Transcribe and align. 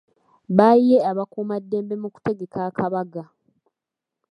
Baayiye 0.57 0.97
abakuuma 1.11 1.55
ddembe 1.63 1.95
mu 2.01 2.07
kutegeka 2.13 2.59
akabaga. 2.69 3.23